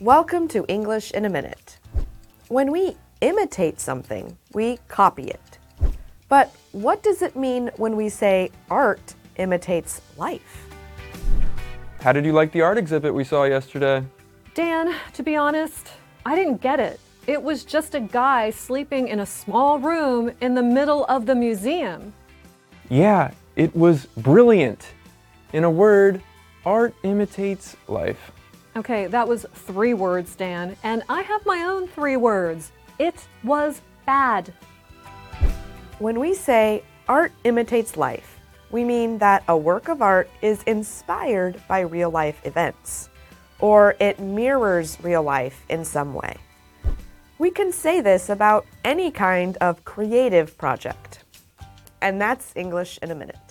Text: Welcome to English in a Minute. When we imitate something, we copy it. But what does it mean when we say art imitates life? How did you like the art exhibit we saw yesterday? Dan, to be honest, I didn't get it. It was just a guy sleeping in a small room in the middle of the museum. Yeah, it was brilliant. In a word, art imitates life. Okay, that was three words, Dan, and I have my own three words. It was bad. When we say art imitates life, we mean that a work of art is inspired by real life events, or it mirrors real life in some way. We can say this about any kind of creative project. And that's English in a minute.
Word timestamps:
Welcome 0.00 0.48
to 0.48 0.64
English 0.66 1.10
in 1.10 1.26
a 1.26 1.28
Minute. 1.28 1.76
When 2.48 2.72
we 2.72 2.96
imitate 3.20 3.78
something, 3.78 4.34
we 4.54 4.78
copy 4.88 5.24
it. 5.24 5.58
But 6.30 6.56
what 6.72 7.02
does 7.02 7.20
it 7.20 7.36
mean 7.36 7.70
when 7.76 7.96
we 7.96 8.08
say 8.08 8.50
art 8.70 9.14
imitates 9.36 10.00
life? 10.16 10.66
How 12.00 12.12
did 12.12 12.24
you 12.24 12.32
like 12.32 12.50
the 12.50 12.62
art 12.62 12.78
exhibit 12.78 13.12
we 13.12 13.24
saw 13.24 13.44
yesterday? 13.44 14.02
Dan, 14.54 14.94
to 15.12 15.22
be 15.22 15.36
honest, 15.36 15.88
I 16.24 16.34
didn't 16.34 16.62
get 16.62 16.80
it. 16.80 16.98
It 17.26 17.42
was 17.42 17.62
just 17.62 17.94
a 17.94 18.00
guy 18.00 18.48
sleeping 18.48 19.08
in 19.08 19.20
a 19.20 19.26
small 19.26 19.78
room 19.78 20.32
in 20.40 20.54
the 20.54 20.62
middle 20.62 21.04
of 21.10 21.26
the 21.26 21.34
museum. 21.34 22.14
Yeah, 22.88 23.32
it 23.54 23.76
was 23.76 24.06
brilliant. 24.16 24.94
In 25.52 25.64
a 25.64 25.70
word, 25.70 26.22
art 26.64 26.94
imitates 27.02 27.76
life. 27.86 28.32
Okay, 28.76 29.06
that 29.08 29.26
was 29.26 29.46
three 29.52 29.94
words, 29.94 30.36
Dan, 30.36 30.76
and 30.84 31.02
I 31.08 31.22
have 31.22 31.44
my 31.44 31.64
own 31.64 31.88
three 31.88 32.16
words. 32.16 32.70
It 32.98 33.26
was 33.42 33.82
bad. 34.06 34.52
When 35.98 36.20
we 36.20 36.34
say 36.34 36.84
art 37.08 37.32
imitates 37.42 37.96
life, 37.96 38.38
we 38.70 38.84
mean 38.84 39.18
that 39.18 39.42
a 39.48 39.56
work 39.56 39.88
of 39.88 40.00
art 40.00 40.30
is 40.40 40.62
inspired 40.62 41.60
by 41.66 41.80
real 41.80 42.10
life 42.10 42.40
events, 42.44 43.08
or 43.58 43.96
it 43.98 44.20
mirrors 44.20 44.96
real 45.02 45.24
life 45.24 45.64
in 45.68 45.84
some 45.84 46.14
way. 46.14 46.36
We 47.38 47.50
can 47.50 47.72
say 47.72 48.00
this 48.00 48.28
about 48.28 48.66
any 48.84 49.10
kind 49.10 49.56
of 49.56 49.84
creative 49.84 50.56
project. 50.56 51.24
And 52.00 52.20
that's 52.20 52.52
English 52.54 52.98
in 53.02 53.10
a 53.10 53.14
minute. 53.14 53.49